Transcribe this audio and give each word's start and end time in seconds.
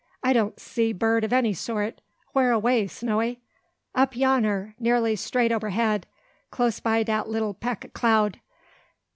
"I 0.23 0.33
don't 0.33 0.59
see 0.59 0.93
bird 0.93 1.31
o' 1.31 1.37
any 1.37 1.53
sort. 1.53 2.01
Where 2.33 2.51
away, 2.51 2.87
Snowy?" 2.87 3.39
"Up 3.93 4.15
yonner, 4.15 4.73
nearly 4.79 5.15
straight 5.15 5.51
ober 5.51 5.69
head, 5.69 6.07
close 6.49 6.79
by 6.79 7.03
dat 7.03 7.29
lilly 7.29 7.53
'peck 7.53 7.85
ob 7.85 7.93
cloud. 7.93 8.39